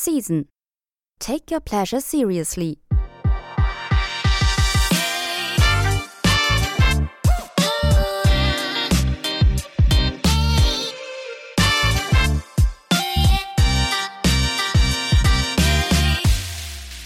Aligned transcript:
Season. 0.00 0.46
Take 1.18 1.50
your 1.50 1.58
pleasure 1.58 2.00
seriously. 2.00 2.78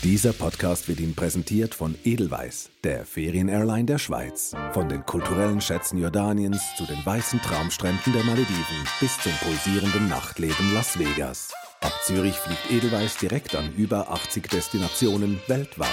Dieser 0.05 0.35
Podcast 0.35 0.87
wird 0.89 1.01
Ihnen 1.01 1.15
präsentiert 1.15 1.75
von 1.75 1.95
Edelweiss, 2.05 2.69
der 2.85 3.07
Ferienairline 3.07 3.87
der 3.87 3.99
Schweiz. 3.99 4.55
Von 4.75 4.91
den 4.91 5.07
kulturellen 5.07 5.63
Schätzen 5.63 5.97
Jordaniens 5.97 6.61
zu 6.77 6.85
den 6.85 7.05
weißen 7.07 7.41
Traumstränden 7.41 8.13
der 8.13 8.25
Malediven 8.25 8.87
bis 9.01 9.19
zum 9.19 9.33
pulsierenden 9.41 10.11
Nachtleben 10.11 10.75
Las 10.75 10.99
Vegas. 10.99 11.55
Ab 11.83 11.93
Zürich 12.05 12.37
fliegt 12.37 12.71
Edelweiss 12.71 13.17
direkt 13.17 13.57
an 13.57 13.75
über 13.77 14.11
80 14.11 14.49
Destinationen 14.49 15.41
weltweit. 15.49 15.89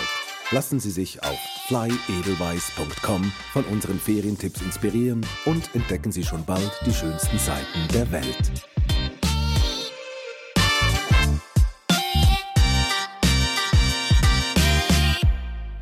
Lassen 0.51 0.79
Sie 0.79 0.91
sich 0.91 1.21
auf 1.23 1.37
flyedelweiss.com 1.67 3.31
von 3.53 3.65
unseren 3.65 3.99
Ferientipps 3.99 4.61
inspirieren 4.61 5.25
und 5.45 5.73
entdecken 5.73 6.11
Sie 6.11 6.23
schon 6.23 6.45
bald 6.45 6.71
die 6.85 6.93
schönsten 6.93 7.37
Seiten 7.39 7.87
der 7.93 8.11
Welt. 8.11 8.51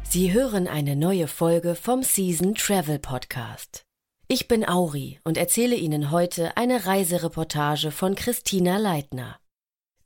Sie 0.09 0.31
hören 0.31 0.67
eine 0.67 0.95
neue 0.95 1.27
Folge 1.27 1.75
vom 1.75 2.01
Season 2.01 2.55
Travel 2.55 2.99
Podcast. 2.99 3.83
Ich 4.29 4.47
bin 4.47 4.67
Auri 4.67 5.19
und 5.23 5.37
erzähle 5.37 5.75
Ihnen 5.75 6.11
heute 6.11 6.55
eine 6.55 6.85
Reisereportage 6.85 7.91
von 7.91 8.15
Christina 8.15 8.77
Leitner. 8.77 9.37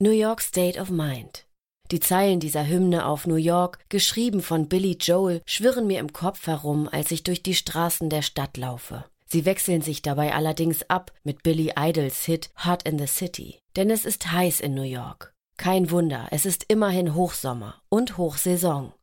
New 0.01 0.09
York 0.09 0.41
State 0.41 0.81
of 0.81 0.89
Mind. 0.89 1.45
Die 1.91 1.99
Zeilen 1.99 2.39
dieser 2.39 2.65
Hymne 2.65 3.05
auf 3.05 3.27
New 3.27 3.35
York, 3.35 3.77
geschrieben 3.89 4.41
von 4.41 4.67
Billy 4.67 4.97
Joel, 4.99 5.43
schwirren 5.45 5.85
mir 5.85 5.99
im 5.99 6.11
Kopf 6.11 6.47
herum, 6.47 6.89
als 6.91 7.11
ich 7.11 7.21
durch 7.21 7.43
die 7.43 7.53
Straßen 7.53 8.09
der 8.09 8.23
Stadt 8.23 8.57
laufe. 8.57 9.05
Sie 9.27 9.45
wechseln 9.45 9.83
sich 9.83 10.01
dabei 10.01 10.33
allerdings 10.33 10.81
ab 10.89 11.11
mit 11.23 11.43
Billy 11.43 11.73
Idols 11.77 12.25
Hit 12.25 12.49
Hot 12.65 12.81
in 12.81 12.97
the 12.97 13.05
City. 13.05 13.59
Denn 13.75 13.91
es 13.91 14.05
ist 14.05 14.31
heiß 14.31 14.59
in 14.61 14.73
New 14.73 14.81
York. 14.81 15.35
Kein 15.57 15.91
Wunder, 15.91 16.27
es 16.31 16.47
ist 16.47 16.65
immerhin 16.67 17.13
Hochsommer 17.13 17.79
und 17.87 18.17
Hochsaison. 18.17 18.93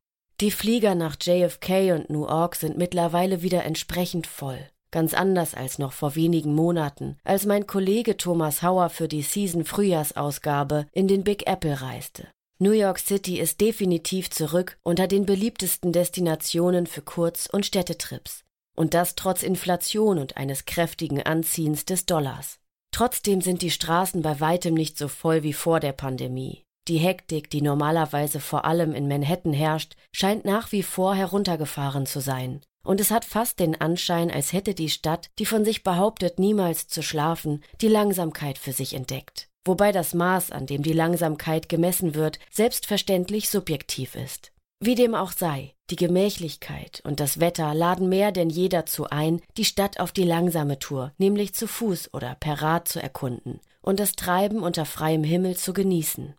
Die 0.41 0.51
Flieger 0.51 0.97
nach 0.97 1.15
JFK 1.23 1.93
und 1.93 2.11
Newark 2.11 2.57
sind 2.57 2.77
mittlerweile 2.77 3.43
wieder 3.43 3.65
entsprechend 3.65 4.27
voll. 4.27 4.69
Ganz 4.91 5.13
anders 5.13 5.55
als 5.55 5.79
noch 5.79 5.93
vor 5.93 6.15
wenigen 6.15 6.55
Monaten, 6.55 7.19
als 7.23 7.45
mein 7.45 7.67
Kollege 7.67 8.17
Thomas 8.17 8.63
Hauer 8.63 8.89
für 8.89 9.07
die 9.07 9.23
Season 9.23 9.65
Frühjahrsausgabe 9.65 10.87
in 10.93 11.09
den 11.09 11.25
Big 11.25 11.47
Apple 11.47 11.83
reiste. 11.83 12.29
New 12.59 12.73
York 12.73 12.99
City 12.99 13.39
ist 13.39 13.61
definitiv 13.61 14.31
zurück 14.31 14.79
unter 14.83 15.07
den 15.07 15.27
beliebtesten 15.27 15.93
Destinationen 15.93 16.87
für 16.87 17.03
Kurz- 17.03 17.47
und 17.47 17.67
Städtetrips. 17.67 18.45
Und 18.75 18.95
das 18.95 19.15
trotz 19.15 19.43
Inflation 19.43 20.19
und 20.19 20.37
eines 20.37 20.65
kräftigen 20.65 21.23
Anziehens 21.23 21.85
des 21.85 22.07
Dollars. 22.07 22.59
Trotzdem 22.91 23.43
sind 23.43 23.63
die 23.63 23.71
Straßen 23.71 24.23
bei 24.23 24.41
weitem 24.41 24.75
nicht 24.75 24.97
so 24.97 25.09
voll 25.09 25.43
wie 25.43 25.53
vor 25.53 25.81
der 25.81 25.93
Pandemie. 25.93 26.65
Die 26.89 26.99
Hektik, 26.99 27.51
die 27.51 27.61
normalerweise 27.61 28.41
vor 28.41 28.65
allem 28.65 28.95
in 28.95 29.07
Manhattan 29.07 29.53
herrscht, 29.53 29.95
scheint 30.11 30.47
nach 30.47 30.73
wie 30.73 30.83
vor 30.83 31.15
heruntergefahren 31.15 32.07
zu 32.07 32.21
sein. 32.21 32.63
Und 32.85 33.01
es 33.01 33.11
hat 33.11 33.25
fast 33.25 33.61
den 33.61 33.81
Anschein, 33.81 34.31
als 34.31 34.53
hätte 34.53 34.75
die 34.75 34.89
Stadt, 34.89 35.31
die 35.39 35.47
von 35.47 35.65
sich 35.65 35.83
behauptet, 35.83 36.39
niemals 36.39 36.89
zu 36.89 37.03
schlafen, 37.03 37.63
die 37.81 37.89
Langsamkeit 37.89 38.59
für 38.59 38.73
sich 38.73 38.95
entdeckt. 38.95 39.49
Wobei 39.65 39.93
das 39.93 40.15
Maß, 40.15 40.51
an 40.51 40.67
dem 40.67 40.83
die 40.83 40.93
Langsamkeit 40.93 41.69
gemessen 41.69 42.15
wird, 42.15 42.39
selbstverständlich 42.51 43.51
subjektiv 43.51 44.15
ist. 44.15 44.53
Wie 44.81 44.95
dem 44.95 45.15
auch 45.15 45.33
sei, 45.33 45.75
die 45.91 45.97
Gemächlichkeit 45.97 47.03
und 47.05 47.19
das 47.19 47.41
Wetter 47.41 47.75
laden 47.75 48.09
mehr 48.09 48.31
denn 48.31 48.49
je 48.49 48.69
dazu 48.69 49.07
ein, 49.11 49.41
die 49.57 49.65
Stadt 49.65 49.99
auf 49.99 50.13
die 50.13 50.23
langsame 50.23 50.79
Tour, 50.79 51.13
nämlich 51.19 51.55
zu 51.55 51.67
Fuß 51.67 52.15
oder 52.15 52.37
per 52.37 52.63
Rad 52.63 52.89
zu 52.89 53.03
erkunden 53.03 53.61
und 53.83 53.99
das 53.99 54.13
Treiben 54.13 54.63
unter 54.63 54.85
freiem 54.85 55.25
Himmel 55.25 55.57
zu 55.57 55.73
genießen. 55.73 56.35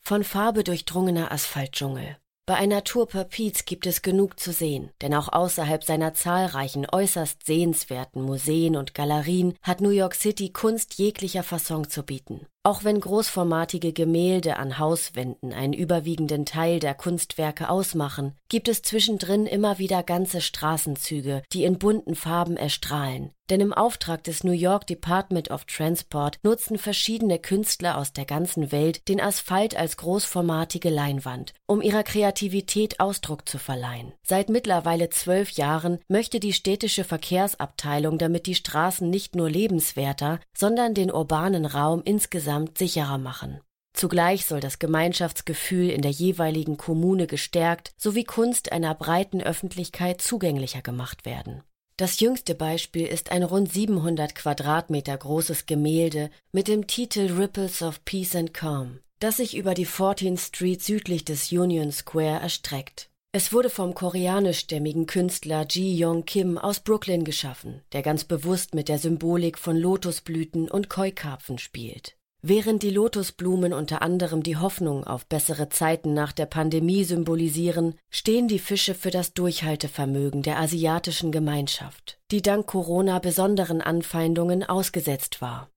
Von 0.00 0.24
Farbe 0.24 0.64
durchdrungener 0.64 1.30
Asphaltdschungel. 1.30 2.16
Bei 2.46 2.56
einer 2.56 2.84
Tour 2.84 3.08
per 3.08 3.24
gibt 3.24 3.86
es 3.86 4.02
genug 4.02 4.38
zu 4.38 4.52
sehen, 4.52 4.90
denn 5.00 5.14
auch 5.14 5.32
außerhalb 5.32 5.82
seiner 5.82 6.12
zahlreichen 6.12 6.86
äußerst 6.90 7.46
sehenswerten 7.46 8.20
Museen 8.20 8.76
und 8.76 8.94
Galerien 8.94 9.54
hat 9.62 9.80
New 9.80 9.88
York 9.88 10.14
City 10.14 10.50
Kunst 10.50 10.98
jeglicher 10.98 11.42
Fasson 11.42 11.88
zu 11.88 12.02
bieten. 12.02 12.46
Auch 12.66 12.82
wenn 12.82 12.98
großformatige 12.98 13.92
Gemälde 13.92 14.56
an 14.56 14.78
Hauswänden 14.78 15.52
einen 15.52 15.74
überwiegenden 15.74 16.46
Teil 16.46 16.80
der 16.80 16.94
Kunstwerke 16.94 17.68
ausmachen, 17.68 18.32
gibt 18.48 18.68
es 18.68 18.80
zwischendrin 18.80 19.44
immer 19.44 19.78
wieder 19.78 20.02
ganze 20.02 20.40
Straßenzüge, 20.40 21.42
die 21.52 21.64
in 21.64 21.78
bunten 21.78 22.14
Farben 22.14 22.56
erstrahlen. 22.56 23.32
Denn 23.50 23.60
im 23.60 23.74
Auftrag 23.74 24.24
des 24.24 24.42
New 24.42 24.52
York 24.52 24.86
Department 24.86 25.50
of 25.50 25.66
Transport 25.66 26.38
nutzen 26.42 26.78
verschiedene 26.78 27.38
Künstler 27.38 27.98
aus 27.98 28.14
der 28.14 28.24
ganzen 28.24 28.72
Welt 28.72 29.06
den 29.06 29.20
Asphalt 29.20 29.76
als 29.76 29.98
großformatige 29.98 30.88
Leinwand, 30.88 31.52
um 31.66 31.82
ihrer 31.82 32.02
Kreativität 32.02 33.00
Ausdruck 33.00 33.46
zu 33.46 33.58
verleihen. 33.58 34.14
Seit 34.26 34.48
mittlerweile 34.48 35.10
zwölf 35.10 35.50
Jahren 35.50 35.98
möchte 36.08 36.40
die 36.40 36.54
städtische 36.54 37.04
Verkehrsabteilung 37.04 38.16
damit 38.16 38.46
die 38.46 38.54
Straßen 38.54 39.10
nicht 39.10 39.36
nur 39.36 39.50
lebenswerter, 39.50 40.40
sondern 40.56 40.94
den 40.94 41.12
urbanen 41.12 41.66
Raum 41.66 42.00
insgesamt 42.02 42.53
insgesamt 42.54 42.78
sicherer 42.78 43.18
machen. 43.18 43.60
Zugleich 43.92 44.44
soll 44.46 44.60
das 44.60 44.78
Gemeinschaftsgefühl 44.78 45.88
in 45.90 46.02
der 46.02 46.10
jeweiligen 46.10 46.76
Kommune 46.76 47.26
gestärkt 47.26 47.92
sowie 47.96 48.24
Kunst 48.24 48.72
einer 48.72 48.94
breiten 48.94 49.40
Öffentlichkeit 49.40 50.20
zugänglicher 50.20 50.82
gemacht 50.82 51.24
werden. 51.24 51.62
Das 51.96 52.18
jüngste 52.18 52.56
Beispiel 52.56 53.06
ist 53.06 53.30
ein 53.30 53.44
rund 53.44 53.72
700 53.72 54.34
Quadratmeter 54.34 55.16
großes 55.16 55.66
Gemälde 55.66 56.30
mit 56.50 56.66
dem 56.66 56.88
Titel 56.88 57.32
Ripples 57.38 57.82
of 57.82 58.04
Peace 58.04 58.34
and 58.34 58.52
Calm, 58.52 58.98
das 59.20 59.36
sich 59.36 59.56
über 59.56 59.74
die 59.74 59.86
14th 59.86 60.40
Street 60.40 60.82
südlich 60.82 61.24
des 61.24 61.52
Union 61.52 61.92
Square 61.92 62.40
erstreckt. 62.40 63.10
Es 63.30 63.52
wurde 63.52 63.70
vom 63.70 63.94
koreanischstämmigen 63.94 65.06
Künstler 65.06 65.66
Ji 65.68 65.96
Yong 65.96 66.24
Kim 66.24 66.58
aus 66.58 66.80
Brooklyn 66.80 67.24
geschaffen, 67.24 67.82
der 67.92 68.02
ganz 68.02 68.24
bewusst 68.24 68.74
mit 68.74 68.88
der 68.88 68.98
Symbolik 68.98 69.56
von 69.56 69.76
Lotusblüten 69.76 70.68
und 70.68 70.88
Keukarpfen 70.88 71.58
spielt. 71.58 72.16
Während 72.46 72.82
die 72.82 72.90
Lotusblumen 72.90 73.72
unter 73.72 74.02
anderem 74.02 74.42
die 74.42 74.58
Hoffnung 74.58 75.04
auf 75.04 75.24
bessere 75.24 75.70
Zeiten 75.70 76.12
nach 76.12 76.30
der 76.30 76.44
Pandemie 76.44 77.02
symbolisieren, 77.04 77.94
stehen 78.10 78.48
die 78.48 78.58
Fische 78.58 78.94
für 78.94 79.10
das 79.10 79.32
Durchhaltevermögen 79.32 80.42
der 80.42 80.58
asiatischen 80.58 81.32
Gemeinschaft, 81.32 82.18
die 82.30 82.42
dank 82.42 82.66
Corona 82.66 83.18
besonderen 83.18 83.80
Anfeindungen 83.80 84.62
ausgesetzt 84.62 85.40
war. 85.40 85.70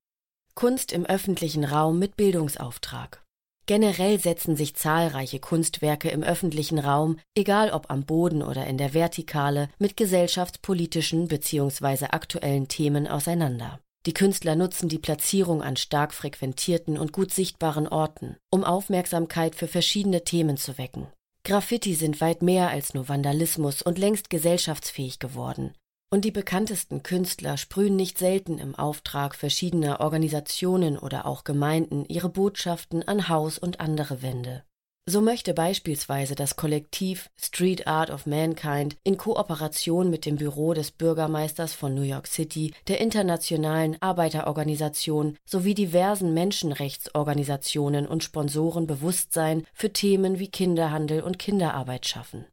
Kunst 0.56 0.92
im 0.92 1.06
öffentlichen 1.06 1.64
Raum 1.64 2.00
mit 2.00 2.18
Bildungsauftrag. 2.18 3.24
Generell 3.66 4.20
setzen 4.20 4.58
sich 4.58 4.76
zahlreiche 4.76 5.40
Kunstwerke 5.40 6.10
im 6.10 6.22
öffentlichen 6.22 6.80
Raum, 6.80 7.18
egal 7.34 7.72
ob 7.72 7.90
am 7.90 8.04
Boden 8.04 8.44
oder 8.44 8.68
in 8.68 8.78
der 8.78 8.94
Vertikale, 8.94 9.70
mit 9.80 9.96
gesellschaftspolitischen 9.96 11.30
bzw. 11.30 12.08
aktuellen 12.08 12.68
Themen 12.68 13.08
auseinander. 13.08 13.80
Die 14.06 14.14
Künstler 14.14 14.56
nutzen 14.56 14.88
die 14.88 15.00
Platzierung 15.00 15.62
an 15.62 15.76
stark 15.76 16.14
frequentierten 16.14 16.98
und 16.98 17.12
gut 17.12 17.34
sichtbaren 17.34 17.88
Orten, 17.88 18.38
um 18.50 18.64
Aufmerksamkeit 18.64 19.56
für 19.56 19.68
verschiedene 19.68 20.24
Themen 20.24 20.58
zu 20.58 20.78
wecken. 20.78 21.08
Graffiti 21.44 21.96
sind 21.96 22.22
weit 22.22 22.42
mehr 22.42 22.70
als 22.70 22.94
nur 22.94 23.10
Vandalismus 23.10 23.82
und 23.82 23.98
längst 23.98 24.30
gesellschaftsfähig 24.30 25.20
geworden. 25.20 25.74
Und 26.10 26.24
die 26.24 26.32
bekanntesten 26.32 27.04
Künstler 27.04 27.58
sprühen 27.58 27.98
nicht 27.98 28.18
selten 28.18 28.60
im 28.60 28.76
Auftrag 28.76 29.36
verschiedener 29.36 30.00
Organisationen 30.00 30.98
oder 30.98 31.26
auch 31.26 31.44
Gemeinden 31.44 32.06
ihre 32.06 32.30
Botschaften 32.30 33.06
an 33.06 33.28
Haus 33.28 33.58
und 33.58 33.82
andere 33.82 34.22
Wände. 34.22 34.64
So 35.10 35.22
möchte 35.22 35.54
beispielsweise 35.54 36.36
das 36.36 36.58
Kollektiv 36.58 37.30
Street 37.40 37.88
Art 37.88 38.10
of 38.10 38.26
Mankind 38.26 38.98
in 39.06 39.16
Kooperation 39.16 40.10
mit 40.10 40.26
dem 40.26 40.36
Büro 40.36 40.74
des 40.74 40.92
Bürgermeisters 40.92 41.74
von 41.74 41.96
New 41.96 42.02
York 42.02 42.28
City, 42.28 42.74
der 42.90 43.00
Internationalen 43.00 43.96
Arbeiterorganisation 44.02 45.38
sowie 45.46 45.76
diversen 45.76 46.34
Menschenrechtsorganisationen 46.34 48.06
und 48.06 48.26
Sponsoren 48.26 48.86
Bewusstsein 48.86 49.64
für 49.72 49.94
Themen 49.94 50.40
wie 50.40 50.52
Kinderhandel 50.52 51.22
und 51.22 51.40
Kinderarbeit 51.40 52.06
schaffen. 52.06 52.46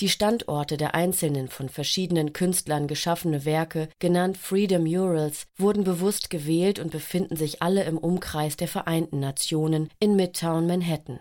Die 0.00 0.08
Standorte 0.08 0.78
der 0.78 0.94
einzelnen 0.94 1.48
von 1.48 1.68
verschiedenen 1.68 2.32
Künstlern 2.32 2.86
geschaffene 2.86 3.44
Werke, 3.44 3.90
genannt 3.98 4.38
Freedom 4.38 4.84
Murals, 4.84 5.46
wurden 5.58 5.84
bewusst 5.84 6.30
gewählt 6.30 6.78
und 6.78 6.90
befinden 6.90 7.36
sich 7.36 7.60
alle 7.60 7.84
im 7.84 7.98
Umkreis 7.98 8.56
der 8.56 8.68
Vereinten 8.68 9.20
Nationen 9.20 9.90
in 10.00 10.16
Midtown 10.16 10.66
Manhattan. 10.66 11.20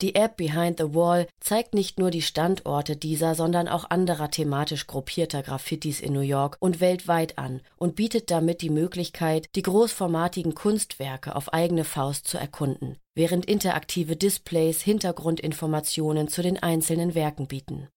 Die 0.00 0.16
App 0.16 0.36
Behind 0.36 0.78
the 0.78 0.92
Wall 0.92 1.28
zeigt 1.38 1.72
nicht 1.72 2.00
nur 2.00 2.10
die 2.10 2.22
Standorte 2.22 2.96
dieser, 2.96 3.36
sondern 3.36 3.68
auch 3.68 3.90
anderer 3.90 4.28
thematisch 4.28 4.88
gruppierter 4.88 5.42
Graffitis 5.42 6.00
in 6.00 6.12
New 6.12 6.20
York 6.20 6.56
und 6.58 6.80
weltweit 6.80 7.38
an 7.38 7.60
und 7.76 7.94
bietet 7.94 8.30
damit 8.30 8.60
die 8.60 8.70
Möglichkeit, 8.70 9.48
die 9.54 9.62
großformatigen 9.62 10.54
Kunstwerke 10.54 11.36
auf 11.36 11.52
eigene 11.52 11.84
Faust 11.84 12.26
zu 12.26 12.38
erkunden, 12.38 12.98
während 13.14 13.46
interaktive 13.46 14.16
Displays 14.16 14.82
Hintergrundinformationen 14.82 16.26
zu 16.26 16.42
den 16.42 16.60
einzelnen 16.60 17.14
Werken 17.14 17.46
bieten. 17.46 17.88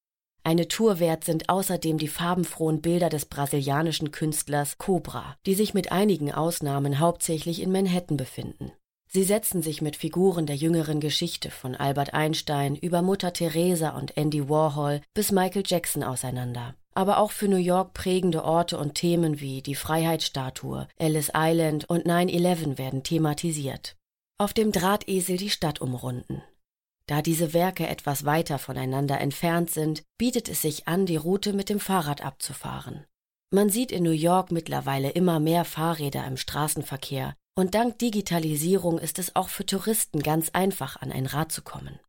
Eine 0.43 0.67
Tour 0.67 0.99
wert 0.99 1.25
sind 1.25 1.49
außerdem 1.49 1.97
die 1.97 2.07
farbenfrohen 2.07 2.79
Bilder 2.81 3.09
des 3.09 3.25
brasilianischen 3.25 4.11
Künstlers 4.11 4.77
Cobra, 4.77 5.35
die 5.45 5.55
sich 5.55 5.73
mit 5.73 5.91
einigen 5.91 6.31
Ausnahmen 6.31 6.99
hauptsächlich 6.99 7.61
in 7.61 7.71
Manhattan 7.71 8.15
befinden. 8.15 8.71
Sie 9.09 9.23
setzen 9.23 9.61
sich 9.61 9.81
mit 9.81 9.95
Figuren 9.95 10.45
der 10.45 10.57
jüngeren 10.57 10.99
Geschichte 10.99 11.49
von 11.49 11.75
Albert 11.75 12.13
Einstein 12.13 12.75
über 12.75 13.01
Mutter 13.01 13.31
Teresa 13.31 13.91
und 13.91 14.17
Andy 14.17 14.49
Warhol 14.49 15.01
bis 15.13 15.31
Michael 15.31 15.63
Jackson 15.65 16.03
auseinander. 16.03 16.75
Aber 16.93 17.19
auch 17.19 17.31
für 17.31 17.47
New 17.47 17.55
York 17.55 17.93
prägende 17.93 18.43
Orte 18.43 18.77
und 18.77 18.95
Themen 18.95 19.39
wie 19.39 19.61
die 19.61 19.75
Freiheitsstatue, 19.75 20.87
Ellis 20.97 21.31
Island 21.33 21.89
und 21.89 22.05
9-11 22.05 22.77
werden 22.77 23.03
thematisiert. 23.03 23.95
Auf 24.37 24.53
dem 24.53 24.71
Drahtesel 24.71 25.37
die 25.37 25.49
Stadt 25.49 25.79
umrunden. 25.79 26.43
Da 27.05 27.21
diese 27.21 27.53
Werke 27.53 27.87
etwas 27.87 28.25
weiter 28.25 28.59
voneinander 28.59 29.21
entfernt 29.21 29.71
sind, 29.71 30.03
bietet 30.17 30.49
es 30.49 30.61
sich 30.61 30.87
an, 30.87 31.05
die 31.05 31.15
Route 31.15 31.53
mit 31.53 31.69
dem 31.69 31.79
Fahrrad 31.79 32.21
abzufahren. 32.21 33.05
Man 33.49 33.69
sieht 33.69 33.93
in 33.93 34.03
New 34.03 34.11
York 34.11 34.51
mittlerweile 34.51 35.11
immer 35.11 35.39
mehr 35.39 35.63
Fahrräder 35.63 36.27
im 36.27 36.35
Straßenverkehr, 36.35 37.33
und 37.57 37.73
dank 37.73 37.97
Digitalisierung 37.97 38.99
ist 38.99 39.17
es 39.17 39.35
auch 39.35 39.49
für 39.49 39.65
Touristen 39.65 40.21
ganz 40.21 40.49
einfach, 40.49 41.01
an 41.01 41.11
ein 41.11 41.25
Rad 41.25 41.51
zu 41.51 41.63
kommen. 41.63 41.99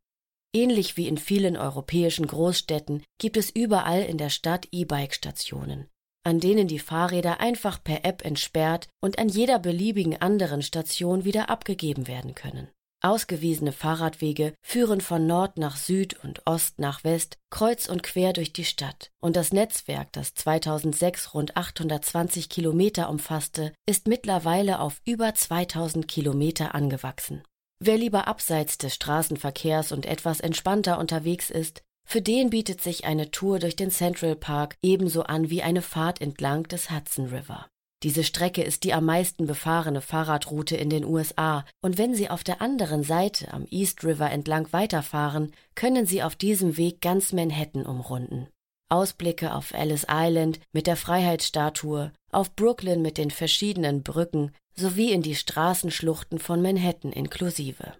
Ähnlich 0.53 0.95
wie 0.95 1.07
in 1.07 1.17
vielen 1.17 1.57
europäischen 1.57 2.27
Großstädten 2.27 3.03
gibt 3.19 3.35
es 3.35 3.49
überall 3.49 4.03
in 4.03 4.17
der 4.17 4.29
Stadt 4.29 4.67
E-Bike-Stationen, 4.71 5.87
an 6.23 6.39
denen 6.39 6.67
die 6.67 6.79
Fahrräder 6.79 7.39
einfach 7.39 7.83
per 7.83 8.05
App 8.05 8.23
entsperrt 8.23 8.89
und 9.01 9.17
an 9.17 9.27
jeder 9.27 9.57
beliebigen 9.57 10.21
anderen 10.21 10.61
Station 10.61 11.25
wieder 11.25 11.49
abgegeben 11.49 12.07
werden 12.07 12.35
können. 12.35 12.69
Ausgewiesene 13.01 13.71
Fahrradwege 13.71 14.53
führen 14.61 14.99
von 14.99 15.25
Nord 15.25 15.57
nach 15.57 15.77
Süd 15.77 16.21
und 16.23 16.45
Ost 16.45 16.79
nach 16.79 17.05
West 17.05 17.37
kreuz 17.49 17.87
und 17.87 18.03
quer 18.03 18.33
durch 18.33 18.51
die 18.51 18.65
Stadt. 18.65 19.11
Und 19.21 19.37
das 19.37 19.53
Netzwerk, 19.53 20.11
das 20.11 20.33
2006 20.33 21.33
rund 21.33 21.55
820 21.55 22.49
Kilometer 22.49 23.09
umfasste, 23.09 23.71
ist 23.85 24.07
mittlerweile 24.07 24.79
auf 24.79 24.99
über 25.05 25.33
2000 25.33 26.09
Kilometer 26.09 26.75
angewachsen. 26.75 27.41
Wer 27.79 27.97
lieber 27.97 28.27
abseits 28.27 28.77
des 28.77 28.95
Straßenverkehrs 28.95 29.93
und 29.93 30.05
etwas 30.05 30.41
entspannter 30.41 30.99
unterwegs 30.99 31.49
ist, 31.49 31.81
für 32.05 32.21
den 32.21 32.49
bietet 32.49 32.81
sich 32.81 33.05
eine 33.05 33.31
Tour 33.31 33.59
durch 33.59 33.77
den 33.77 33.91
Central 33.91 34.35
Park 34.35 34.75
ebenso 34.81 35.23
an 35.23 35.49
wie 35.49 35.61
eine 35.61 35.81
Fahrt 35.81 36.19
entlang 36.19 36.63
des 36.63 36.91
Hudson 36.91 37.27
River. 37.27 37.67
Diese 38.03 38.23
Strecke 38.23 38.63
ist 38.63 38.85
die 38.85 38.93
am 38.93 39.05
meisten 39.05 39.45
befahrene 39.45 39.99
Fahrradroute 39.99 40.77
in 40.77 40.89
den 40.89 41.03
USA, 41.03 41.65
und 41.81 41.97
wenn 41.97 42.15
Sie 42.15 42.29
auf 42.29 42.45
der 42.45 42.61
anderen 42.61 43.03
Seite 43.03 43.53
am 43.53 43.65
East 43.69 44.05
River 44.05 44.31
entlang 44.31 44.71
weiterfahren, 44.71 45.51
können 45.75 46.05
Sie 46.05 46.23
auf 46.23 46.35
diesem 46.35 46.77
Weg 46.77 47.01
ganz 47.01 47.33
Manhattan 47.33 47.85
umrunden. 47.85 48.47
Ausblicke 48.87 49.53
auf 49.53 49.73
Ellis 49.73 50.07
Island 50.09 50.59
mit 50.71 50.87
der 50.87 50.95
Freiheitsstatue, 50.95 52.11
auf 52.31 52.55
Brooklyn 52.55 53.01
mit 53.01 53.17
den 53.17 53.31
verschiedenen 53.31 54.01
Brücken 54.01 54.51
sowie 54.75 55.11
in 55.11 55.21
die 55.21 55.35
Straßenschluchten 55.35 56.39
von 56.39 56.61
Manhattan 56.61 57.11
inklusive. 57.11 57.93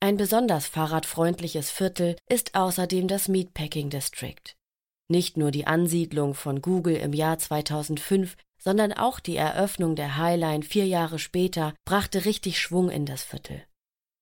Ein 0.00 0.16
besonders 0.16 0.66
fahrradfreundliches 0.66 1.70
Viertel 1.70 2.16
ist 2.28 2.54
außerdem 2.54 3.06
das 3.06 3.28
Meatpacking 3.28 3.90
District. 3.90 4.56
Nicht 5.08 5.36
nur 5.36 5.50
die 5.50 5.66
Ansiedlung 5.66 6.34
von 6.34 6.62
Google 6.62 6.96
im 6.96 7.12
Jahr 7.12 7.38
2005 7.38 8.36
sondern 8.62 8.92
auch 8.92 9.18
die 9.18 9.36
Eröffnung 9.36 9.96
der 9.96 10.16
Highline 10.16 10.62
vier 10.62 10.86
Jahre 10.86 11.18
später 11.18 11.74
brachte 11.84 12.24
richtig 12.24 12.60
Schwung 12.60 12.90
in 12.90 13.06
das 13.06 13.24
Viertel. 13.24 13.62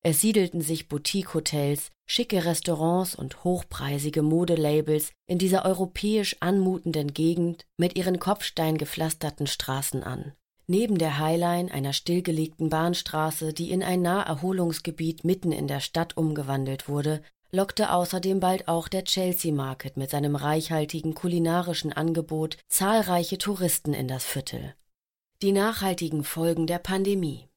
Es 0.02 0.22
siedelten 0.22 0.62
sich 0.62 0.88
Boutique-Hotels, 0.88 1.90
schicke 2.06 2.46
Restaurants 2.46 3.14
und 3.14 3.44
hochpreisige 3.44 4.22
Modelabels 4.22 5.12
in 5.26 5.38
dieser 5.38 5.66
europäisch 5.66 6.36
anmutenden 6.40 7.12
Gegend 7.12 7.66
mit 7.76 7.98
ihren 7.98 8.18
kopfsteingepflasterten 8.18 9.46
Straßen 9.46 10.02
an. 10.02 10.32
Neben 10.66 10.96
der 10.96 11.18
Highline, 11.18 11.70
einer 11.70 11.92
stillgelegten 11.92 12.70
Bahnstraße, 12.70 13.52
die 13.52 13.70
in 13.70 13.82
ein 13.82 14.00
Naherholungsgebiet 14.00 15.24
mitten 15.24 15.52
in 15.52 15.66
der 15.66 15.80
Stadt 15.80 16.16
umgewandelt 16.16 16.88
wurde, 16.88 17.22
lockte 17.52 17.92
außerdem 17.92 18.40
bald 18.40 18.68
auch 18.68 18.88
der 18.88 19.04
Chelsea 19.04 19.52
Market 19.52 19.96
mit 19.96 20.10
seinem 20.10 20.36
reichhaltigen 20.36 21.14
kulinarischen 21.14 21.92
Angebot 21.92 22.56
zahlreiche 22.68 23.38
Touristen 23.38 23.92
in 23.92 24.08
das 24.08 24.24
Viertel. 24.24 24.74
Die 25.42 25.52
nachhaltigen 25.52 26.22
Folgen 26.22 26.66
der 26.66 26.78
Pandemie. 26.78 27.48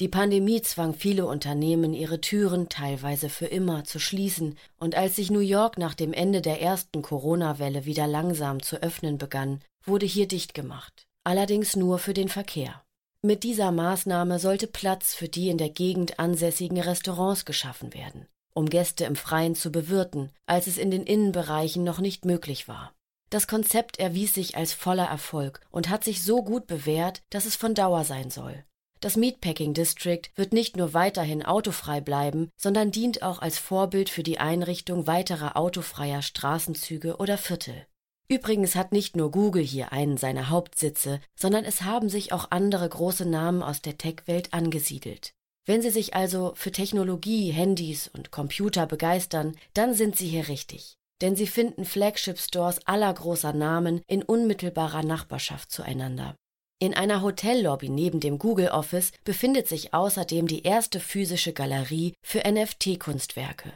Die 0.00 0.08
Pandemie 0.08 0.62
zwang 0.62 0.94
viele 0.94 1.26
Unternehmen, 1.26 1.92
ihre 1.92 2.20
Türen 2.20 2.68
teilweise 2.68 3.28
für 3.28 3.46
immer 3.46 3.84
zu 3.84 3.98
schließen, 3.98 4.58
und 4.78 4.94
als 4.94 5.16
sich 5.16 5.30
New 5.30 5.40
York 5.40 5.78
nach 5.78 5.94
dem 5.94 6.12
Ende 6.12 6.40
der 6.40 6.60
ersten 6.60 7.02
Corona-Welle 7.02 7.84
wieder 7.84 8.06
langsam 8.06 8.62
zu 8.62 8.82
öffnen 8.82 9.18
begann, 9.18 9.60
wurde 9.84 10.06
hier 10.06 10.26
dicht 10.26 10.54
gemacht, 10.54 11.06
allerdings 11.24 11.76
nur 11.76 11.98
für 11.98 12.14
den 12.14 12.28
Verkehr. 12.28 12.82
Mit 13.22 13.44
dieser 13.44 13.70
Maßnahme 13.70 14.38
sollte 14.38 14.66
Platz 14.66 15.14
für 15.14 15.28
die 15.28 15.48
in 15.48 15.58
der 15.58 15.70
Gegend 15.70 16.18
ansässigen 16.18 16.80
Restaurants 16.80 17.44
geschaffen 17.44 17.94
werden 17.94 18.26
um 18.54 18.68
Gäste 18.68 19.04
im 19.04 19.16
Freien 19.16 19.54
zu 19.54 19.72
bewirten, 19.72 20.30
als 20.46 20.66
es 20.66 20.78
in 20.78 20.90
den 20.90 21.04
Innenbereichen 21.04 21.84
noch 21.84 22.00
nicht 22.00 22.24
möglich 22.24 22.68
war. 22.68 22.92
Das 23.30 23.46
Konzept 23.46 23.98
erwies 23.98 24.34
sich 24.34 24.56
als 24.56 24.74
voller 24.74 25.06
Erfolg 25.06 25.60
und 25.70 25.88
hat 25.88 26.04
sich 26.04 26.22
so 26.22 26.42
gut 26.42 26.66
bewährt, 26.66 27.22
dass 27.30 27.46
es 27.46 27.56
von 27.56 27.74
Dauer 27.74 28.04
sein 28.04 28.30
soll. 28.30 28.64
Das 29.00 29.16
Meatpacking 29.16 29.74
District 29.74 30.22
wird 30.36 30.52
nicht 30.52 30.76
nur 30.76 30.94
weiterhin 30.94 31.44
autofrei 31.44 32.00
bleiben, 32.00 32.50
sondern 32.56 32.92
dient 32.92 33.22
auch 33.22 33.40
als 33.40 33.58
Vorbild 33.58 34.10
für 34.10 34.22
die 34.22 34.38
Einrichtung 34.38 35.06
weiterer 35.06 35.56
autofreier 35.56 36.22
Straßenzüge 36.22 37.16
oder 37.16 37.36
Viertel. 37.36 37.86
Übrigens 38.28 38.76
hat 38.76 38.92
nicht 38.92 39.16
nur 39.16 39.30
Google 39.30 39.64
hier 39.64 39.92
einen 39.92 40.18
seiner 40.18 40.50
Hauptsitze, 40.50 41.20
sondern 41.34 41.64
es 41.64 41.82
haben 41.82 42.08
sich 42.08 42.32
auch 42.32 42.50
andere 42.50 42.88
große 42.88 43.26
Namen 43.26 43.62
aus 43.62 43.82
der 43.82 43.98
Tech-Welt 43.98 44.54
angesiedelt. 44.54 45.34
Wenn 45.64 45.80
Sie 45.80 45.90
sich 45.90 46.14
also 46.14 46.52
für 46.56 46.72
Technologie, 46.72 47.50
Handys 47.50 48.08
und 48.08 48.32
Computer 48.32 48.86
begeistern, 48.86 49.56
dann 49.74 49.94
sind 49.94 50.16
Sie 50.16 50.26
hier 50.26 50.48
richtig. 50.48 50.96
Denn 51.20 51.36
Sie 51.36 51.46
finden 51.46 51.84
Flagship-Stores 51.84 52.86
aller 52.86 53.12
großer 53.14 53.52
Namen 53.52 54.02
in 54.08 54.24
unmittelbarer 54.24 55.04
Nachbarschaft 55.04 55.70
zueinander. 55.70 56.34
In 56.80 56.94
einer 56.94 57.22
Hotellobby 57.22 57.88
neben 57.88 58.18
dem 58.18 58.40
Google 58.40 58.70
Office 58.70 59.12
befindet 59.22 59.68
sich 59.68 59.94
außerdem 59.94 60.48
die 60.48 60.64
erste 60.64 60.98
physische 60.98 61.52
Galerie 61.52 62.14
für 62.24 62.40
NFT-Kunstwerke. 62.40 63.72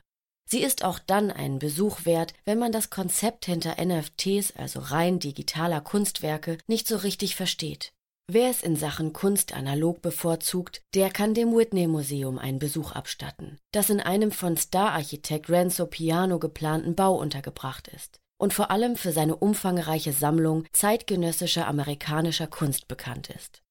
Sie 0.48 0.60
ist 0.60 0.84
auch 0.84 0.98
dann 0.98 1.30
einen 1.30 1.60
Besuch 1.60 2.04
wert, 2.04 2.34
wenn 2.44 2.58
man 2.58 2.72
das 2.72 2.90
Konzept 2.90 3.46
hinter 3.46 3.76
NFTs, 3.84 4.56
also 4.56 4.80
rein 4.80 5.20
digitaler 5.20 5.80
Kunstwerke, 5.80 6.58
nicht 6.66 6.88
so 6.88 6.96
richtig 6.96 7.36
versteht. 7.36 7.92
Wer 8.28 8.50
es 8.50 8.60
in 8.60 8.74
Sachen 8.74 9.12
Kunst 9.12 9.54
analog 9.54 10.02
bevorzugt, 10.02 10.82
der 10.94 11.10
kann 11.10 11.32
dem 11.32 11.56
Whitney 11.56 11.86
Museum 11.86 12.40
einen 12.40 12.58
Besuch 12.58 12.90
abstatten, 12.90 13.60
das 13.70 13.88
in 13.88 14.00
einem 14.00 14.32
von 14.32 14.56
Star-Architekt 14.56 15.48
Renzo 15.48 15.86
Piano 15.86 16.40
geplanten 16.40 16.96
Bau 16.96 17.14
untergebracht 17.14 17.86
ist 17.86 18.18
und 18.36 18.52
vor 18.52 18.72
allem 18.72 18.96
für 18.96 19.12
seine 19.12 19.36
umfangreiche 19.36 20.12
Sammlung 20.12 20.64
zeitgenössischer 20.72 21.68
amerikanischer 21.68 22.48
Kunst 22.48 22.88
bekannt 22.88 23.30
ist. 23.30 23.62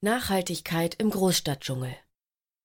Nachhaltigkeit 0.00 0.96
im 0.96 1.10
Großstadtdschungel 1.10 1.94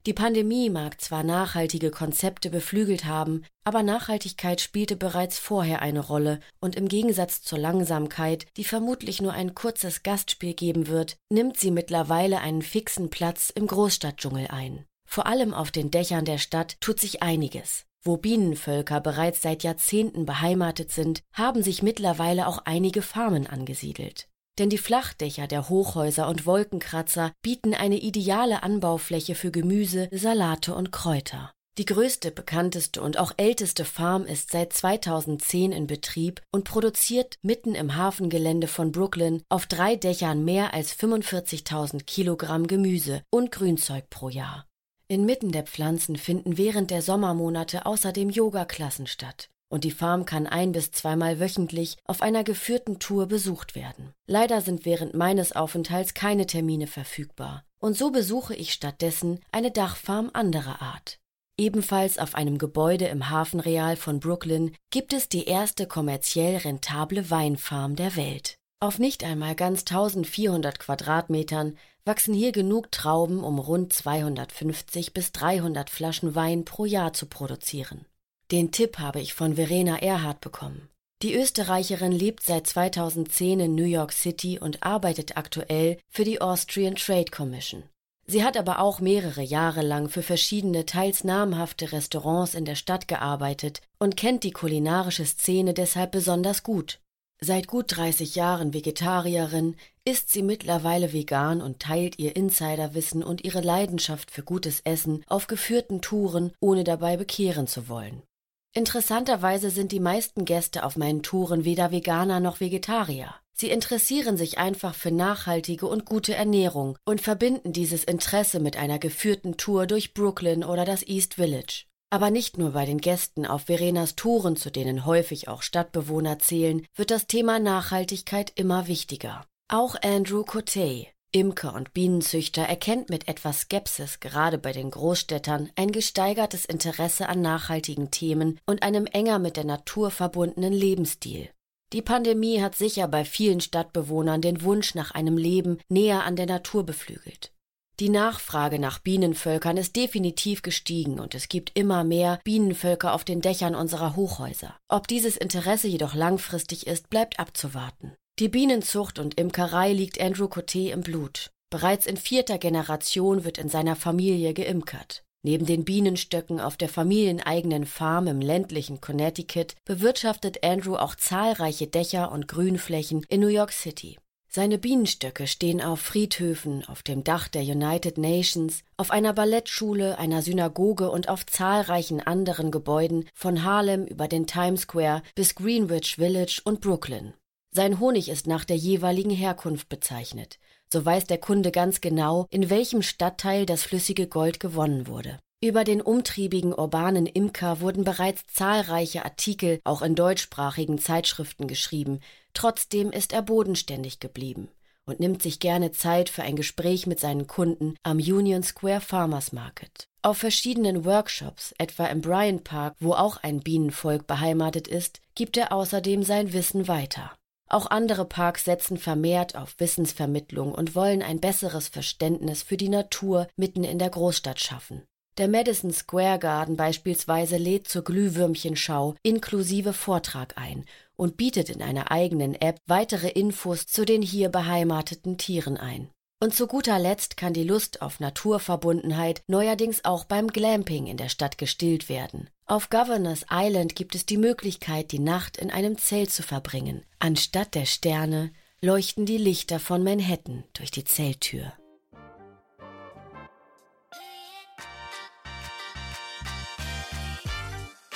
die 0.08 0.14
Pandemie 0.14 0.70
mag 0.72 1.00
zwar 1.00 1.24
nachhaltige 1.24 1.92
Konzepte 1.92 2.50
beflügelt 2.50 3.06
haben, 3.06 3.44
aber 3.64 3.84
Nachhaltigkeit 3.84 4.60
spielte 4.60 4.96
bereits 4.96 5.38
vorher 5.38 5.82
eine 5.82 6.00
Rolle 6.00 6.40
und 6.60 6.76
im 6.76 6.88
Gegensatz 6.88 7.44
zur 7.44 7.60
Langsamkeit, 7.60 8.48
die 8.58 8.64
vermutlich 8.64 9.22
nur 9.22 9.34
ein 9.34 9.54
kurzes 9.54 10.02
Gastspiel 10.02 10.56
geben 10.56 10.88
wird, 10.88 11.18
nimmt 11.30 11.58
sie 11.58 11.70
mittlerweile 11.70 12.40
einen 12.40 12.64
fixen 12.64 13.12
Platz 13.12 13.52
im 13.54 13.68
Großstadtdschungel 13.68 14.48
ein. 14.48 14.86
Vor 15.08 15.28
allem 15.28 15.54
auf 15.54 15.70
den 15.70 15.92
Dächern 15.92 16.26
der 16.26 16.40
Stadt 16.40 16.78
tut 16.80 17.00
sich 17.00 17.22
einiges. 17.22 17.86
Wo 18.04 18.18
Bienenvölker 18.18 19.00
bereits 19.02 19.44
seit 19.44 19.62
Jahrzehnten 19.62 20.26
beheimatet 20.26 20.92
sind, 20.92 21.22
haben 21.34 21.62
sich 21.62 21.84
mittlerweile 21.84 22.48
auch 22.48 22.64
einige 22.66 23.04
Farmen 23.04 23.46
angesiedelt. 23.46 24.31
Denn 24.60 24.70
die 24.70 24.78
Flachdächer 24.78 25.48
der 25.48 25.70
Hochhäuser 25.70 26.28
und 26.28 26.46
Wolkenkratzer 26.46 27.32
bieten 27.42 27.74
eine 27.74 28.00
ideale 28.00 28.64
Anbaufläche 28.64 29.36
für 29.36 29.52
Gemüse, 29.52 30.10
Salate 30.12 30.76
und 30.76 30.92
Kräuter. 30.92 31.52
Die 31.78 31.86
größte, 31.86 32.32
bekannteste 32.32 33.02
und 33.02 33.18
auch 33.18 33.32
älteste 33.38 33.86
Farm 33.86 34.26
ist 34.26 34.52
seit 34.52 34.74
2010 34.74 35.72
in 35.72 35.88
Betrieb 35.88 36.42
und 36.52 36.66
produziert 36.66 37.36
mitten 37.44 37.76
im 37.76 37.96
Hafengelände 37.96 38.68
von 38.68 38.92
Brooklyn 38.92 39.42
auf 39.48 39.68
drei 39.68 39.96
Dächern 39.96 40.44
mehr 40.44 40.74
als 40.74 40.94
45.000 40.94 42.04
Kilogramm 42.04 42.68
Gemüse 42.68 43.24
und 43.30 43.54
Grünzeug 43.54 44.10
pro 44.10 44.28
Jahr. 44.28 44.68
Inmitten 45.08 45.54
der 45.54 45.64
Pflanzen 45.64 46.18
finden 46.18 46.58
während 46.58 46.92
der 46.92 47.02
Sommermonate 47.02 47.86
außerdem 47.86 48.30
Yoga-Klassen 48.30 49.08
statt. 49.08 49.50
Und 49.72 49.86
die 49.86 49.92
Farm 49.92 50.26
kann 50.26 50.48
ein 50.48 50.74
bis 50.74 50.92
zweimal 50.92 51.40
wöchentlich 51.40 51.96
auf 52.04 52.22
einer 52.22 52.44
geführten 52.44 53.00
Tour 53.00 53.28
besucht 53.28 53.74
werden. 53.74 54.12
Leider 54.28 54.60
sind 54.60 54.84
während 54.84 55.14
meines 55.14 55.54
Aufenthalts 55.54 56.14
keine 56.14 56.46
Termine 56.46 56.88
verfügbar. 56.88 57.64
Und 57.80 57.98
so 57.98 58.12
besuche 58.12 58.54
ich 58.54 58.74
stattdessen 58.74 59.40
eine 59.54 59.72
Dachfarm 59.72 60.30
anderer 60.34 60.82
Art. 60.82 61.20
Ebenfalls 61.58 62.20
auf 62.20 62.36
einem 62.36 62.58
Gebäude 62.58 63.06
im 63.06 63.30
Hafenreal 63.30 63.96
von 63.96 64.20
Brooklyn 64.20 64.76
gibt 64.90 65.14
es 65.14 65.30
die 65.30 65.46
erste 65.46 65.88
kommerziell 65.88 66.58
rentable 66.58 67.30
Weinfarm 67.30 67.96
der 67.96 68.18
Welt. 68.18 68.56
Auf 68.82 69.00
nicht 69.00 69.24
einmal 69.24 69.56
ganz 69.56 69.82
1400 69.82 70.80
Quadratmetern 70.80 71.78
wachsen 72.04 72.34
hier 72.34 72.52
genug 72.52 72.92
Trauben, 72.92 73.42
um 73.42 73.58
rund 73.58 73.94
250 73.94 75.14
bis 75.14 75.32
300 75.32 75.90
Flaschen 75.90 76.36
Wein 76.36 76.66
pro 76.66 76.84
Jahr 76.84 77.14
zu 77.14 77.28
produzieren. 77.28 78.06
Den 78.52 78.72
Tipp 78.72 79.00
habe 79.00 79.22
ich 79.22 79.34
von 79.34 79.56
Verena 79.56 79.98
Erhardt 80.00 80.42
bekommen. 80.42 80.90
Die 81.22 81.36
Österreicherin 81.36 82.12
lebt 82.12 82.44
seit 82.44 82.68
2010 82.68 83.62
in 83.62 83.76
New 83.76 83.86
York 83.86 84.12
City 84.12 84.60
und 84.60 84.84
arbeitet 84.84 85.38
aktuell 85.38 85.98
für 86.10 86.26
die 86.26 86.42
Austrian 86.42 86.96
Trade 86.96 87.32
Commission. 87.32 87.84
Sie 88.28 88.44
hat 88.44 88.58
aber 88.58 88.80
auch 88.80 89.00
mehrere 89.00 89.42
Jahre 89.42 89.82
lang 89.82 90.10
für 90.10 90.22
verschiedene 90.22 90.86
teils 90.86 91.24
namhafte 91.24 91.94
Restaurants 91.94 92.54
in 92.54 92.66
der 92.66 92.76
Stadt 92.76 93.08
gearbeitet 93.08 93.82
und 94.00 94.18
kennt 94.18 94.44
die 94.44 94.52
kulinarische 94.52 95.26
Szene 95.26 95.74
deshalb 95.74 96.12
besonders 96.12 96.64
gut. 96.64 97.00
Seit 97.40 97.68
gut 97.68 97.86
30 97.88 98.36
Jahren 98.36 98.74
Vegetarierin 98.74 99.76
ist 100.04 100.30
sie 100.30 100.44
mittlerweile 100.44 101.14
vegan 101.14 101.62
und 101.62 101.80
teilt 101.80 102.20
ihr 102.20 102.36
Insiderwissen 102.36 103.24
und 103.24 103.46
ihre 103.46 103.62
Leidenschaft 103.62 104.30
für 104.30 104.44
gutes 104.44 104.82
Essen 104.82 105.24
auf 105.28 105.48
geführten 105.48 106.02
Touren, 106.02 106.52
ohne 106.60 106.84
dabei 106.84 107.16
bekehren 107.16 107.68
zu 107.68 107.88
wollen. 107.88 108.24
Interessanterweise 108.74 109.70
sind 109.70 109.92
die 109.92 110.00
meisten 110.00 110.46
Gäste 110.46 110.86
auf 110.86 110.96
meinen 110.96 111.24
Touren 111.24 111.66
weder 111.66 111.92
Veganer 111.92 112.40
noch 112.40 112.62
Vegetarier. 112.62 113.36
Sie 113.54 113.70
interessieren 113.70 114.38
sich 114.38 114.58
einfach 114.58 114.96
für 114.96 115.12
nachhaltige 115.12 115.86
und 115.88 116.06
gute 116.06 116.34
Ernährung 116.34 116.98
und 117.04 117.20
verbinden 117.20 117.74
dieses 117.74 118.06
Interesse 118.06 118.60
mit 118.60 118.78
einer 118.78 118.98
geführten 118.98 119.58
Tour 119.58 119.88
durch 119.88 120.14
Brooklyn 120.14 120.64
oder 120.64 120.86
das 120.86 121.06
East 121.06 121.34
Village. 121.36 121.86
Aber 122.10 122.32
nicht 122.32 122.58
nur 122.58 122.72
bei 122.72 122.86
den 122.86 123.00
Gästen 123.00 123.46
auf 123.46 123.64
Verenas 123.64 124.16
Touren, 124.16 124.56
zu 124.56 124.72
denen 124.72 125.06
häufig 125.06 125.48
auch 125.50 125.62
Stadtbewohner 125.62 126.40
zählen, 126.40 126.86
wird 126.96 127.12
das 127.12 127.28
Thema 127.28 127.60
Nachhaltigkeit 127.60 128.52
immer 128.56 128.88
wichtiger. 128.88 129.46
Auch 129.68 129.96
Andrew 130.02 130.44
Cote, 130.44 131.08
Imker 131.34 131.74
und 131.76 131.94
Bienenzüchter, 131.94 132.64
erkennt 132.64 133.10
mit 133.10 133.28
etwas 133.28 133.62
Skepsis 133.62 134.20
gerade 134.20 134.58
bei 134.58 134.74
den 134.74 134.92
Großstädtern 134.92 135.70
ein 135.76 135.92
gesteigertes 135.92 136.66
Interesse 136.66 137.30
an 137.30 137.42
nachhaltigen 137.42 138.12
Themen 138.12 138.60
und 138.66 138.84
einem 138.84 139.06
enger 139.06 139.40
mit 139.40 139.56
der 139.56 139.64
Natur 139.64 140.12
verbundenen 140.12 140.74
Lebensstil. 140.74 141.50
Die 141.94 142.02
Pandemie 142.02 142.62
hat 142.62 142.76
sicher 142.76 143.08
bei 143.08 143.26
vielen 143.26 143.62
Stadtbewohnern 143.62 144.42
den 144.42 144.62
Wunsch 144.62 144.96
nach 144.96 145.12
einem 145.12 145.38
Leben 145.38 145.80
näher 145.90 146.24
an 146.24 146.36
der 146.36 146.46
Natur 146.46 146.86
beflügelt. 146.86 147.52
Die 148.00 148.10
Nachfrage 148.10 148.80
nach 148.80 149.00
Bienenvölkern 149.00 149.78
ist 149.78 149.96
definitiv 149.96 150.64
gestiegen 150.64 151.20
und 151.20 151.36
es 151.36 151.50
gibt 151.50 151.78
immer 151.78 152.04
mehr 152.04 152.40
Bienenvölker 152.44 153.14
auf 153.14 153.24
den 153.24 153.42
Dächern 153.42 153.76
unserer 153.76 154.16
Hochhäuser. 154.16 154.76
Ob 154.90 155.08
dieses 155.08 155.38
Interesse 155.38 155.88
jedoch 155.88 156.16
langfristig 156.16 156.88
ist, 156.88 157.10
bleibt 157.10 157.40
abzuwarten. 157.40 158.16
Die 158.42 158.50
Bienenzucht 158.50 159.20
und 159.20 159.40
Imkerei 159.40 159.94
liegt 159.94 160.20
Andrew 160.20 160.46
Coté 160.46 160.90
im 160.90 161.02
Blut. 161.02 161.52
Bereits 161.70 162.08
in 162.08 162.18
vierter 162.18 162.58
Generation 162.58 163.44
wird 163.44 163.60
in 163.60 163.70
seiner 163.70 163.96
Familie 163.96 164.56
geimkert. 164.56 165.24
Neben 165.44 165.68
den 165.68 165.86
Bienenstöcken 165.86 166.60
auf 166.60 166.76
der 166.76 166.90
familieneigenen 166.90 167.86
Farm 167.86 168.26
im 168.26 168.42
ländlichen 168.42 169.00
Connecticut 169.00 169.76
bewirtschaftet 169.86 170.64
Andrew 170.64 170.96
auch 170.96 171.14
zahlreiche 171.14 171.86
Dächer 171.86 172.32
und 172.32 172.48
Grünflächen 172.48 173.28
in 173.30 173.42
New 173.42 173.48
York 173.48 173.74
City. 173.74 174.18
Seine 174.50 174.80
Bienenstöcke 174.80 175.46
stehen 175.46 175.80
auf 175.80 176.00
Friedhöfen, 176.00 176.84
auf 176.88 177.04
dem 177.04 177.24
Dach 177.24 177.48
der 177.48 177.62
United 177.62 178.18
Nations, 178.18 178.82
auf 178.98 179.12
einer 179.12 179.34
Ballettschule, 179.34 180.18
einer 180.18 180.42
Synagoge 180.42 181.12
und 181.12 181.30
auf 181.30 181.46
zahlreichen 181.46 182.20
anderen 182.22 182.72
Gebäuden 182.72 183.30
von 183.36 183.64
Harlem 183.64 184.08
über 184.08 184.28
den 184.28 184.48
Times 184.48 184.82
Square 184.82 185.22
bis 185.36 185.54
Greenwich 185.54 186.16
Village 186.16 186.60
und 186.64 186.82
Brooklyn. 186.82 187.36
Sein 187.74 188.02
Honig 188.02 188.28
ist 188.28 188.48
nach 188.48 188.66
der 188.66 188.76
jeweiligen 188.76 189.30
Herkunft 189.30 189.88
bezeichnet. 189.88 190.60
So 190.92 191.06
weiß 191.06 191.24
der 191.26 191.38
Kunde 191.38 191.72
ganz 191.72 192.02
genau, 192.02 192.46
in 192.50 192.70
welchem 192.70 193.02
Stadtteil 193.02 193.66
das 193.66 193.84
flüssige 193.84 194.28
Gold 194.28 194.60
gewonnen 194.60 195.08
wurde. 195.08 195.40
Über 195.64 195.86
den 195.86 196.02
umtriebigen 196.02 196.74
urbanen 196.74 197.28
Imker 197.28 197.80
wurden 197.80 198.04
bereits 198.04 198.44
zahlreiche 198.52 199.24
Artikel 199.24 199.80
auch 199.86 200.02
in 200.02 200.16
deutschsprachigen 200.16 200.98
Zeitschriften 200.98 201.68
geschrieben, 201.68 202.20
trotzdem 202.54 203.12
ist 203.12 203.32
er 203.32 203.42
bodenständig 203.42 204.20
geblieben 204.20 204.68
und 205.06 205.22
nimmt 205.22 205.42
sich 205.42 205.62
gerne 205.62 205.92
Zeit 205.92 206.30
für 206.30 206.44
ein 206.44 206.58
Gespräch 206.58 207.08
mit 207.08 207.22
seinen 207.22 207.48
Kunden 207.48 207.96
am 208.04 208.18
Union 208.18 208.64
Square 208.64 209.02
Farmers 209.02 209.54
Market. 209.54 210.08
Auf 210.24 210.40
verschiedenen 210.40 211.06
Workshops, 211.06 211.74
etwa 211.78 212.08
im 212.08 212.20
Bryant 212.20 212.66
Park, 212.66 212.96
wo 213.00 213.14
auch 213.14 213.38
ein 213.38 213.62
Bienenvolk 213.62 214.28
beheimatet 214.28 214.88
ist, 214.90 215.22
gibt 215.36 215.56
er 215.56 215.72
außerdem 215.72 216.24
sein 216.24 216.54
Wissen 216.54 216.88
weiter. 216.88 217.32
Auch 217.72 217.90
andere 217.90 218.26
Parks 218.26 218.66
setzen 218.66 218.98
vermehrt 218.98 219.56
auf 219.56 219.76
Wissensvermittlung 219.78 220.74
und 220.74 220.94
wollen 220.94 221.22
ein 221.22 221.40
besseres 221.40 221.88
Verständnis 221.88 222.64
für 222.64 222.76
die 222.76 222.90
Natur 222.90 223.48
mitten 223.56 223.86
in 223.86 223.98
der 223.98 224.10
Großstadt 224.10 224.60
schaffen. 224.60 225.04
Der 225.38 225.48
Madison 225.48 225.94
Square 225.94 226.38
Garden 226.38 226.76
beispielsweise 226.76 227.56
lädt 227.56 227.88
zur 227.88 228.04
Glühwürmchenschau 228.04 229.16
inklusive 229.24 229.94
Vortrag 229.94 230.58
ein 230.58 230.84
und 231.16 231.38
bietet 231.38 231.70
in 231.70 231.82
einer 231.82 232.12
eigenen 232.12 232.56
App 232.56 232.78
weitere 232.88 233.30
Infos 233.30 233.88
zu 233.88 234.04
den 234.04 234.22
hier 234.22 234.50
beheimateten 234.50 235.38
Tieren 235.38 235.78
ein. 235.78 236.10
Und 236.44 236.56
zu 236.56 236.66
guter 236.66 236.98
Letzt 236.98 237.38
kann 237.38 237.54
die 237.54 237.64
Lust 237.64 238.02
auf 238.02 238.20
Naturverbundenheit 238.20 239.44
neuerdings 239.46 240.04
auch 240.04 240.26
beim 240.26 240.48
Glamping 240.48 241.06
in 241.06 241.16
der 241.16 241.30
Stadt 241.30 241.60
gestillt 241.60 242.10
werden. 242.10 242.50
Auf 242.66 242.90
Governors 242.90 243.46
Island 243.52 243.96
gibt 243.96 244.16
es 244.16 244.26
die 244.26 244.38
Möglichkeit, 244.38 245.12
die 245.12 245.20
Nacht 245.20 245.58
in 245.58 245.70
einem 245.70 246.00
Zelt 246.00 246.32
zu 246.32 246.42
verbringen. 246.42 247.04
Anstatt 247.20 247.76
der 247.76 247.86
Sterne 247.86 248.52
leuchten 248.82 249.28
die 249.28 249.38
Lichter 249.38 249.80
von 249.80 250.04
Manhattan 250.04 250.64
durch 250.74 250.90
die 250.90 251.04
Zelttür. 251.04 251.74